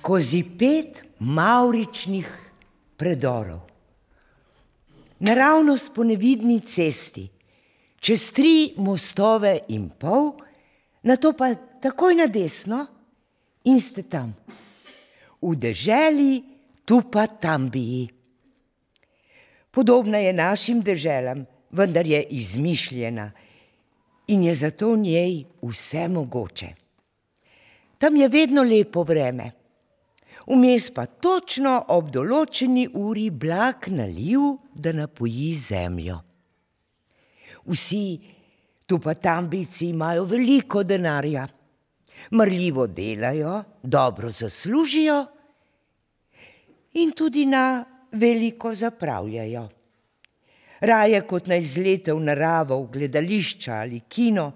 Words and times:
skozi 0.00 0.40
pet 0.58 1.02
mauričnih 1.20 2.28
predorov. 2.96 3.60
Naravnost 5.20 5.92
po 5.92 6.04
nevidni 6.04 6.60
cesti, 6.64 7.26
čez 8.00 8.30
tri 8.32 8.72
mostove 8.80 9.58
in 9.68 9.90
pol, 9.92 10.32
na 11.04 11.20
to 11.20 11.34
pa 11.36 11.52
takoj 11.52 12.16
na 12.16 12.30
desno 12.32 12.80
in 13.68 13.76
ste 13.80 14.06
tam, 14.08 14.32
v 15.44 15.52
deželi 15.52 16.40
tu 16.88 17.04
pa 17.04 17.28
tam 17.28 17.68
bi. 17.68 18.08
Podobna 19.70 20.24
je 20.24 20.32
našim 20.32 20.80
deželam, 20.80 21.44
vendar 21.76 22.08
je 22.08 22.24
izmišljena 22.24 23.28
in 24.32 24.48
je 24.48 24.54
zato 24.54 24.96
v 24.96 25.04
njej 25.04 25.44
vse 25.60 26.08
mogoče. 26.08 26.68
Tam 28.00 28.16
je 28.16 28.28
vedno 28.28 28.64
lepo 28.64 29.04
vreme, 29.04 29.59
vmes 30.46 30.90
pa 30.94 31.06
točno 31.06 31.76
ob 31.88 32.10
določeni 32.12 32.86
uri 32.94 33.30
blag 33.30 33.88
naliv, 33.92 34.56
da 34.74 34.92
napoji 34.92 35.54
zemljo. 35.54 36.20
Vsi 37.66 38.04
tu 38.86 38.98
pa 38.98 39.14
tambici 39.14 39.90
imajo 39.90 40.24
veliko 40.24 40.82
denarja, 40.82 41.46
marljivo 42.30 42.86
delajo, 42.86 43.62
dobro 43.82 44.30
zaslužijo 44.30 45.18
in 46.94 47.12
tudi 47.12 47.46
na 47.46 47.84
veliko 48.12 48.74
zapravljajo. 48.74 49.68
Raje 50.80 51.20
kot 51.28 51.46
naj 51.46 51.62
zlete 51.62 52.12
v 52.16 52.24
naravo, 52.24 52.80
v 52.82 52.90
gledališča 52.96 53.82
ali 53.84 54.00
kino, 54.08 54.50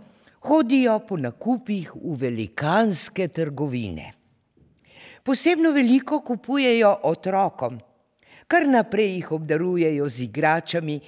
hodijo 0.49 0.99
po 1.07 1.17
nakupih 1.17 1.93
v 1.95 2.17
velikanske 2.21 3.29
trgovine. 3.29 4.13
Posebno 5.25 5.73
veliko 5.73 6.21
kupujejo 6.21 6.91
otrokom, 7.09 7.79
kar 8.47 8.67
naprej 8.69 9.15
jih 9.15 9.31
obdarujejo 9.33 10.09
z 10.09 10.27
igračami, 10.27 10.99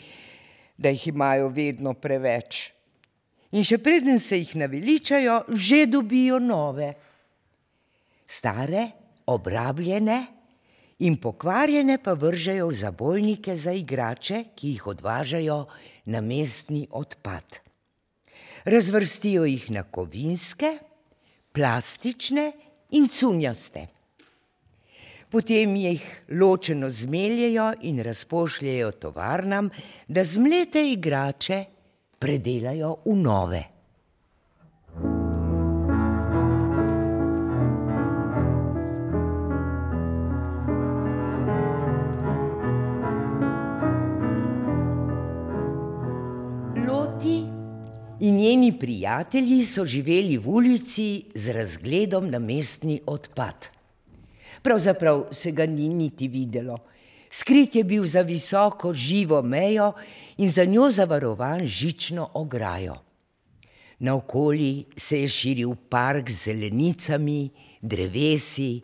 da 0.77 0.89
jih 0.93 1.09
imajo 1.13 1.51
vedno 1.53 1.93
preveč. 1.95 2.71
In 3.53 3.65
še 3.65 3.79
preden 3.79 4.21
se 4.21 4.41
jih 4.41 4.55
naveličajo, 4.57 5.43
že 5.53 5.85
dobijo 5.87 6.41
nove. 6.41 6.95
Stare, 8.27 8.87
obrabljene 9.29 10.19
in 11.05 11.21
pokvarjene 11.21 11.99
pa 12.03 12.17
vržejo 12.17 12.73
v 12.73 12.81
zabojnike 12.81 13.57
za 13.57 13.77
igrače, 13.77 14.43
ki 14.57 14.75
jih 14.75 14.89
odvažajo 14.97 15.61
na 16.13 16.25
mestni 16.25 16.87
odpad 16.91 17.61
razvrstijo 18.67 19.45
jih 19.45 19.71
na 19.71 19.83
kovinske, 19.83 20.79
plastične 21.53 22.53
in 22.91 23.09
cunjaste. 23.09 23.87
Potem 25.37 25.75
jih 25.77 26.05
ločeno 26.41 26.89
zmeljejo 26.91 27.67
in 27.85 27.99
razpošljejo 28.01 28.93
tovarnam, 28.93 29.69
da 30.09 30.25
zmlete 30.25 30.81
igrače 30.93 31.65
predelajo 32.19 32.95
v 33.05 33.17
nove. 33.17 33.63
in 48.21 48.37
njeni 48.37 48.79
prijatelji 48.79 49.65
so 49.65 49.85
živeli 49.85 50.39
v 50.39 50.49
ulici 50.49 51.25
z 51.35 51.53
razgledom 51.53 52.31
na 52.31 52.39
mestni 52.39 53.01
odpad. 53.07 53.76
Pravzaprav 54.67 55.29
se 55.31 55.53
ga 55.55 55.67
ni 55.71 55.87
niti 55.89 56.27
videlo. 56.29 56.79
Skrit 57.31 57.77
je 57.79 57.85
bil 57.85 58.07
za 58.07 58.25
visoko 58.27 58.91
živo 58.95 59.39
mejo 59.43 59.93
in 60.43 60.51
za 60.51 60.65
njo 60.65 60.91
zavarovan 60.91 61.67
žično 61.67 62.31
ograjo. 62.35 62.97
Naokoli 63.99 64.85
se 64.97 65.21
je 65.23 65.29
širil 65.29 65.75
park 65.89 66.31
z 66.31 66.51
zelenicami, 66.51 67.51
drevesi, 67.81 68.81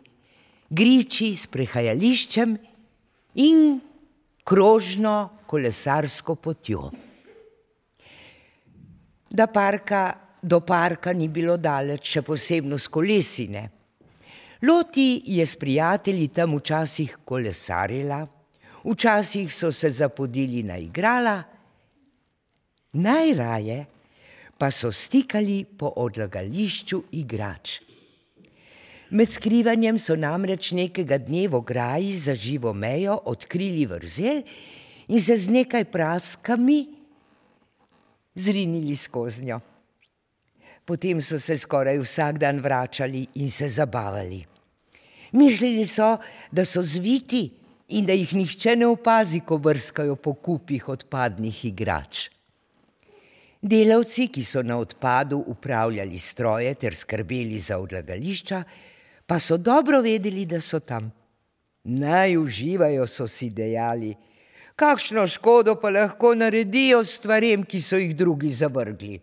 griči 0.69 1.35
s 1.35 1.47
prehajališčem 1.47 2.57
in 3.35 3.79
krožno 4.43 5.43
kolesarsko 5.45 6.35
potjo 6.35 6.89
da 9.33 9.47
parka 9.47 10.19
do 10.41 10.59
parka 10.59 11.13
ni 11.13 11.27
bilo 11.27 11.57
daleč, 11.57 12.11
še 12.13 12.21
posebno 12.21 12.77
s 12.77 12.85
kolesine. 12.87 13.63
Loti 14.63 15.21
je 15.25 15.45
s 15.45 15.55
prijatelji 15.55 16.27
tam 16.27 16.55
včasih 16.55 17.17
kolesarila, 17.25 18.27
včasih 18.83 19.53
so 19.53 19.71
se 19.71 19.89
zapodili 19.89 20.63
na 20.63 20.77
igrala, 20.77 21.43
najraje 22.93 23.85
pa 24.57 24.71
so 24.71 24.91
stikali 24.91 25.65
po 25.65 25.91
odlagališču 25.95 27.01
igrač. 27.11 27.81
Med 29.09 29.29
skrivanjem 29.29 29.99
so 29.99 30.15
namreč 30.15 30.71
nekega 30.71 31.17
dne 31.17 31.43
v 31.47 31.59
ograji 31.59 32.15
za 32.17 32.35
živo 32.35 32.73
mejo 32.73 33.19
odkrili 33.25 33.83
vrzel 33.85 34.41
in 35.07 35.19
se 35.21 35.37
z 35.37 35.51
nekaj 35.51 35.85
praskami 35.91 36.87
zrinili 38.35 38.95
skozi 38.95 39.43
njo. 39.43 39.59
Potem 40.85 41.21
so 41.21 41.39
se 41.39 41.57
skoraj 41.57 41.99
vsak 41.99 42.39
dan 42.39 42.63
vračali 42.63 43.27
in 43.35 43.51
se 43.51 43.69
zabavali. 43.69 44.52
Mislili 45.33 45.85
so, 45.85 46.17
da 46.51 46.65
so 46.65 46.83
zviti 46.83 47.49
in 47.97 48.05
da 48.05 48.13
jih 48.13 48.33
nihče 48.33 48.75
ne 48.75 48.87
opazi, 48.87 49.41
ko 49.45 49.57
brskajo 49.57 50.15
po 50.15 50.33
kupih 50.33 50.89
odpadnih 50.89 51.65
igrač. 51.65 52.27
Delavci, 53.61 54.27
ki 54.27 54.43
so 54.43 54.61
na 54.63 54.77
odpadu 54.77 55.39
upravljali 55.47 56.19
stroje 56.19 56.73
ter 56.75 56.95
skrbeli 56.95 57.59
za 57.59 57.79
odlagališča, 57.79 58.63
pa 59.25 59.39
so 59.39 59.57
dobro 59.57 60.01
vedeli, 60.01 60.45
da 60.45 60.59
so 60.61 60.79
tam. 60.79 61.11
Naj 61.83 62.37
uživajo, 62.37 63.07
so 63.07 63.27
si 63.27 63.49
dejali 63.49 64.13
kakšno 64.75 65.27
škodo 65.27 65.75
pa 65.75 65.89
lahko 65.89 66.33
naredijo 66.35 67.03
stvarem, 67.05 67.63
ki 67.63 67.81
so 67.81 67.97
jih 67.97 68.15
drugi 68.15 68.49
zavrgli. 68.49 69.19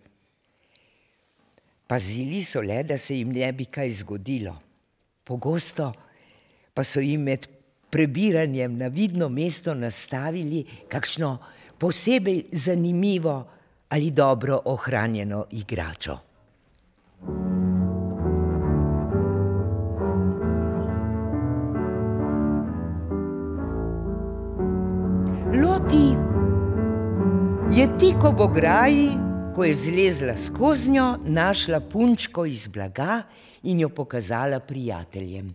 Pazili 1.86 2.42
so 2.42 2.62
le, 2.62 2.82
da 2.86 2.98
se 2.98 3.18
jim 3.18 3.32
ne 3.34 3.52
bi 3.52 3.66
kaj 3.66 3.90
zgodilo. 4.02 4.54
Pogosto 5.30 5.92
pa 6.74 6.82
so 6.82 6.98
jim 7.00 7.22
med 7.22 7.46
prebiranjem 7.90 8.72
na 8.78 8.88
vidno 8.90 9.28
mesto 9.28 9.74
nastavili 9.74 10.64
kakšno 10.88 11.36
posebej 11.78 12.44
zanimivo 12.52 13.46
ali 13.88 14.10
dobro 14.10 14.58
ohranjeno 14.64 15.44
igračo. 15.50 16.18
Loti 25.62 26.08
je 27.78 27.86
tik 27.98 28.24
ob 28.24 28.40
ograji, 28.40 29.10
ko 29.54 29.64
je 29.64 29.74
zlezla 29.74 30.36
skozi 30.36 30.90
njo, 30.90 31.16
našla 31.26 31.80
punčko 31.80 32.46
iz 32.46 32.66
blaga 32.66 33.22
in 33.62 33.80
jo 33.80 33.88
pokazala 33.88 34.60
prijateljem. 34.60 35.54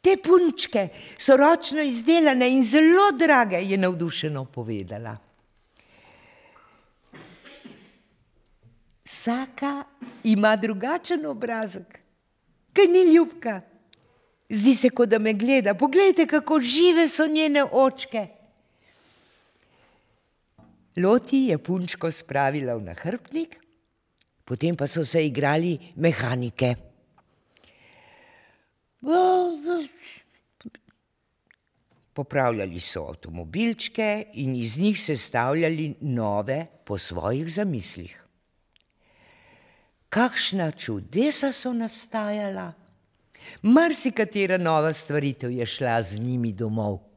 Te 0.00 0.16
punčke 0.16 0.88
so 1.18 1.36
ročno 1.36 1.82
izdelane 1.82 2.50
in 2.50 2.62
zelo 2.64 3.10
drage, 3.18 3.56
je 3.56 3.78
navdušeno 3.78 4.44
povedala. 4.44 5.16
Vsaka 9.04 9.84
ima 10.24 10.56
drugačen 10.56 11.26
obrazek, 11.26 11.98
kaj 12.72 12.86
ni 12.86 13.14
ljubka. 13.14 13.60
Zdi 14.48 14.74
se, 14.74 14.90
kot 14.90 15.08
da 15.08 15.18
me 15.18 15.32
gleda. 15.32 15.74
Poglejte, 15.74 16.26
kako 16.26 16.60
žive 16.60 17.08
so 17.08 17.26
njene 17.26 17.64
očke. 17.64 18.26
Loti 20.96 21.36
je 21.36 21.58
punčko 21.58 22.10
spravila 22.10 22.74
v 22.74 22.82
nahrbnik, 22.82 23.58
potem 24.48 24.76
pa 24.76 24.86
so 24.88 25.04
se 25.04 25.20
igrali 25.26 25.78
mehanike. 25.96 26.74
Popravljali 32.12 32.80
so 32.80 33.04
avtomobilčke 33.08 34.24
in 34.32 34.56
iz 34.56 34.78
njih 34.78 35.00
sestavljali 35.00 35.94
nove 36.00 36.66
po 36.84 36.98
svojih 36.98 37.52
zamislih. 37.52 38.24
Kakšna 40.08 40.70
čudesa 40.72 41.52
so 41.52 41.72
nastajala, 41.72 42.72
marsikatera 43.62 44.56
nova 44.56 44.92
stvaritev 44.92 45.52
je 45.52 45.66
šla 45.66 46.02
z 46.02 46.18
njimi 46.20 46.52
domov. 46.52 47.07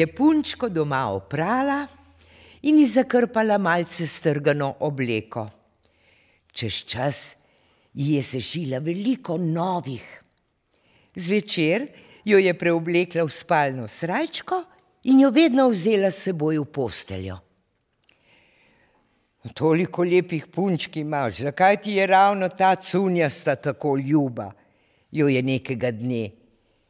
Je 0.00 0.06
punčko 0.06 0.68
doma 0.68 1.06
oprala 1.12 1.86
in 2.62 2.78
ji 2.78 2.86
zakrpala 2.86 3.58
malce 3.58 4.06
strgano 4.06 4.74
obleko. 4.80 5.46
Čez 6.52 6.82
čas 6.84 7.36
ji 7.94 8.14
je 8.14 8.22
sešila 8.22 8.78
veliko 8.78 9.36
novih. 9.38 10.22
Zvečer 11.14 11.86
jo 12.24 12.38
je 12.38 12.54
preoblekla 12.54 13.24
v 13.24 13.32
spalno 13.32 13.88
srajčko 13.88 14.62
in 15.10 15.20
jo 15.20 15.30
vedno 15.30 15.68
vzela 15.68 16.10
s 16.10 16.26
seboj 16.28 16.58
v 16.60 16.66
posteljo. 16.72 17.38
Toliko 19.56 20.04
lepih 20.04 20.50
punčk 20.52 20.96
imaš, 21.00 21.40
zakaj 21.46 21.80
ti 21.80 21.96
je 21.96 22.06
ravno 22.06 22.48
ta 22.48 22.74
cunjasta 22.76 23.56
tako 23.56 23.96
ljuba? 23.96 24.52
Jo 25.10 25.28
je 25.28 25.42
nekega 25.42 25.90
dne 25.90 26.28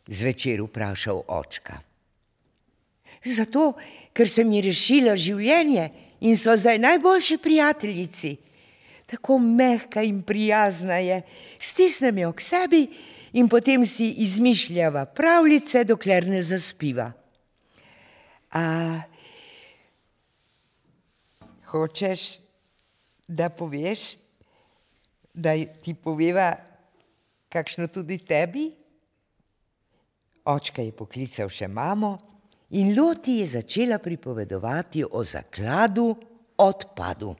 zvečer 0.06 0.60
vprašal 0.62 1.22
očka. 1.28 1.78
Zato, 3.24 3.74
ker 4.16 4.28
sem 4.28 4.48
ji 4.52 4.62
rešila 4.64 5.16
življenje 5.18 5.90
in 6.24 6.36
so 6.40 6.54
zdaj 6.56 6.78
najboljši 6.80 7.36
prijateljici. 7.42 8.36
Tako 9.10 9.38
mehka 9.42 10.02
in 10.06 10.22
prijazna 10.22 11.00
je, 11.02 11.20
stisnem 11.58 12.22
jo 12.22 12.32
k 12.32 12.44
sebi 12.44 12.84
in 13.36 13.48
potem 13.50 13.84
si 13.86 14.08
izmišljava 14.24 15.04
pravljice, 15.04 15.84
dokler 15.84 16.26
ne 16.30 16.42
zaspiva. 16.42 17.10
A 18.54 18.62
hočeš, 21.70 22.40
da 23.28 23.50
poveš, 23.50 24.16
da 25.34 25.54
ti 25.82 25.94
poveva 25.94 26.54
kakšno 27.50 27.86
tudi 27.86 28.18
tebi? 28.18 28.70
Očka 30.50 30.82
je 30.82 30.96
poklical 30.96 31.50
še 31.52 31.68
mamo 31.70 32.29
in 32.70 32.94
Loti 32.98 33.32
je 33.32 33.46
začela 33.46 33.98
pripovedovati 33.98 35.04
o 35.10 35.24
zakladu 35.24 36.16
odpadu. 36.56 37.34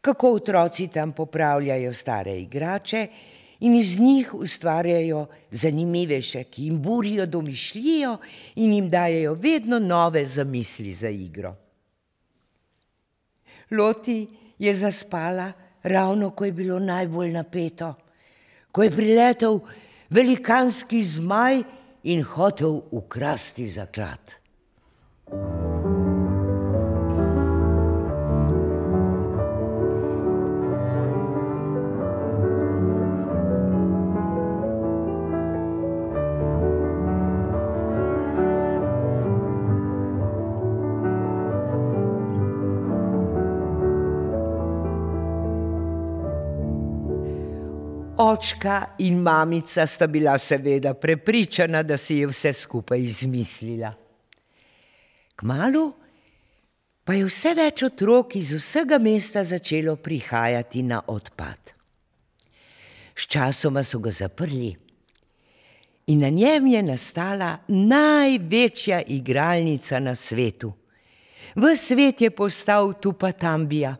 Kako 0.00 0.32
otroci 0.32 0.88
tam 0.88 1.12
popravljajo 1.12 1.94
stare 1.94 2.40
igrače 2.40 3.06
in 3.60 3.74
iz 3.74 4.00
njih 4.00 4.34
ustvarjajo 4.34 5.26
zanimivejše, 5.50 6.44
ki 6.44 6.64
jim 6.64 6.82
burijo 6.82 7.26
domišljijo 7.26 8.16
in 8.54 8.72
jim 8.72 8.90
dajejo 8.90 9.34
vedno 9.34 9.78
nove 9.78 10.24
zamisli 10.24 10.92
za 10.92 11.08
igro. 11.08 11.54
Loti 13.70 14.26
je 14.58 14.74
zaspala 14.74 15.52
ravno, 15.82 16.30
ko 16.30 16.44
je 16.44 16.52
bilo 16.52 16.78
najbolj 16.78 17.30
napeto, 17.30 17.94
ko 18.72 18.82
je 18.82 18.90
priletel 18.90 19.60
velikanski 20.10 21.02
zmaj 21.02 21.62
in 22.02 22.22
hotel 22.22 22.82
ukrasti 22.90 23.68
zaklad. 23.68 24.41
Očka 48.22 48.94
in 48.98 49.18
mamica 49.18 49.86
sta 49.86 50.06
bila 50.06 50.38
seveda 50.38 50.94
prepričana, 50.94 51.82
da 51.82 51.96
si 51.96 52.20
je 52.20 52.26
vse 52.26 52.52
skupaj 52.52 53.00
izmislila. 53.00 53.90
Kmalu 55.36 55.92
pa 57.04 57.16
je 57.18 57.24
vse 57.26 57.54
več 57.58 57.82
otrok 57.82 58.36
iz 58.38 58.52
vsega 58.54 59.00
mesta 59.02 59.42
začelo 59.44 59.96
prihajati 59.96 60.82
na 60.86 61.00
odpad. 61.06 61.72
Sčasoma 63.18 63.82
so 63.82 63.98
ga 63.98 64.12
zaprli 64.14 64.70
in 66.06 66.22
na 66.22 66.28
njem 66.30 66.66
je 66.66 66.82
nastala 66.82 67.56
največja 67.68 69.00
igralnica 69.02 69.98
na 69.98 70.14
svetu. 70.14 70.72
V 71.54 71.74
svet 71.76 72.20
je 72.20 72.30
postal 72.30 72.94
Tupatambija, 73.00 73.96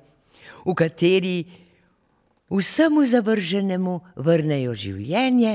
v 0.65 0.75
kateri 0.75 1.62
vsemu 2.53 3.05
zavrženemu 3.07 4.01
vrnejo 4.17 4.75
življenje 4.75 5.55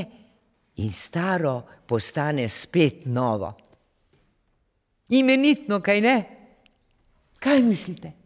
in 0.81 0.91
staro 0.93 1.61
postane 1.87 2.49
spet 2.49 3.05
novo. 3.05 3.53
Imenitno, 5.09 5.79
kaj 5.81 6.01
ne? 6.01 6.15
Kaj 7.39 7.61
mislite? 7.63 8.16